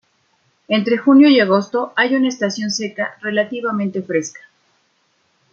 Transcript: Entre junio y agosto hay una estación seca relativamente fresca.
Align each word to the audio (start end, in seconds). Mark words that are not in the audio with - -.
Entre 0.67 0.97
junio 0.97 1.29
y 1.29 1.39
agosto 1.39 1.93
hay 1.95 2.15
una 2.15 2.27
estación 2.27 2.71
seca 2.71 3.19
relativamente 3.21 4.01
fresca. 4.01 4.39